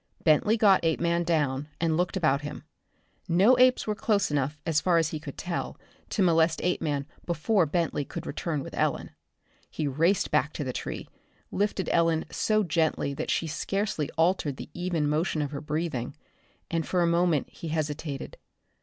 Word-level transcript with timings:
Bentley 0.23 0.57
got 0.57 0.83
Apeman 0.83 1.23
down, 1.25 1.67
and 1.79 1.95
looked 1.95 2.17
about 2.17 2.41
him. 2.41 2.63
No 3.27 3.55
apes 3.59 3.85
were 3.85 3.93
close 3.93 4.31
enough, 4.31 4.57
as 4.65 4.81
far 4.81 4.97
as 4.97 5.09
he 5.09 5.19
could 5.19 5.37
tell, 5.37 5.77
to 6.09 6.23
molest 6.23 6.59
Apeman 6.63 7.05
before 7.27 7.67
Bentley 7.67 8.03
could 8.03 8.25
return 8.25 8.63
with 8.63 8.73
Ellen. 8.73 9.11
He 9.69 9.87
raced 9.87 10.31
back 10.31 10.47
into 10.55 10.63
the 10.63 10.73
tree, 10.73 11.07
lifted 11.51 11.87
Ellen 11.91 12.25
so 12.31 12.63
gently 12.63 13.13
that 13.13 13.29
she 13.29 13.45
scarcely 13.45 14.09
altered 14.17 14.57
the 14.57 14.71
even 14.73 15.07
motion 15.07 15.39
of 15.39 15.51
her 15.51 15.61
breathing 15.61 16.15
and 16.71 16.83
for 16.87 17.03
a 17.03 17.05
moment 17.05 17.49
he 17.51 17.67
hesitated. 17.67 18.37